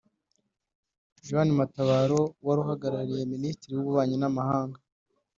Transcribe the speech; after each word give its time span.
Joan 1.25 1.49
Matabaro 1.59 2.21
wari 2.45 2.59
uhagarariye 2.63 3.23
Minisiteri 3.33 3.71
y’ububanyi 3.73 4.15
n’amahanga 4.19 4.79